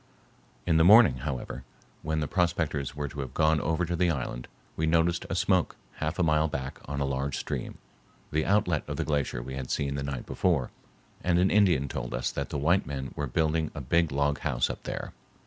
In 0.65 0.77
the 0.77 0.83
morning, 0.83 1.17
however, 1.17 1.63
when 2.01 2.21
the 2.21 2.27
prospectors 2.27 2.95
were 2.95 3.07
to 3.07 3.19
have 3.19 3.35
gone 3.35 3.61
over 3.61 3.85
to 3.85 3.95
the 3.95 4.09
island, 4.09 4.47
we 4.75 4.87
noticed 4.87 5.27
a 5.29 5.35
smoke 5.35 5.75
half 5.97 6.17
a 6.17 6.23
mile 6.23 6.47
back 6.47 6.79
on 6.85 6.99
a 6.99 7.05
large 7.05 7.37
stream, 7.37 7.77
the 8.31 8.43
outlet 8.43 8.83
of 8.87 8.97
the 8.97 9.05
glacier 9.05 9.43
we 9.43 9.53
had 9.53 9.69
seen 9.69 9.93
the 9.93 10.01
night 10.01 10.25
before, 10.25 10.71
and 11.23 11.37
an 11.37 11.51
Indian 11.51 11.87
told 11.87 12.15
us 12.15 12.31
that 12.31 12.49
the 12.49 12.57
white 12.57 12.87
men 12.87 13.11
were 13.15 13.27
building 13.27 13.69
a 13.75 13.79
big 13.81 14.11
log 14.11 14.39
house 14.39 14.71
up 14.71 14.81
there. 14.85 15.13